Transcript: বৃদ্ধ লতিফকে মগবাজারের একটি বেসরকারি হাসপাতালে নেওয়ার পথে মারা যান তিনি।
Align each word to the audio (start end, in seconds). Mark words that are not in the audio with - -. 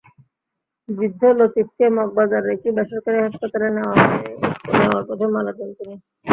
বৃদ্ধ 0.89 1.21
লতিফকে 1.37 1.85
মগবাজারের 1.97 2.53
একটি 2.55 2.69
বেসরকারি 2.77 3.17
হাসপাতালে 3.21 3.67
নেওয়ার 3.71 5.03
পথে 5.07 5.25
মারা 5.33 5.51
যান 5.57 5.69
তিনি। 5.77 5.95